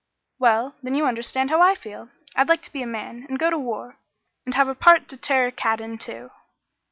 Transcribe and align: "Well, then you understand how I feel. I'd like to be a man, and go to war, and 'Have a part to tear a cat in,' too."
"Well, 0.39 0.75
then 0.81 0.95
you 0.95 1.05
understand 1.05 1.51
how 1.51 1.61
I 1.61 1.75
feel. 1.75 2.09
I'd 2.35 2.49
like 2.49 2.63
to 2.63 2.73
be 2.73 2.81
a 2.81 2.87
man, 2.87 3.23
and 3.29 3.37
go 3.37 3.51
to 3.51 3.57
war, 3.59 3.99
and 4.47 4.55
'Have 4.55 4.67
a 4.67 4.73
part 4.73 5.07
to 5.09 5.15
tear 5.15 5.45
a 5.45 5.51
cat 5.51 5.79
in,' 5.79 5.99
too." 5.99 6.31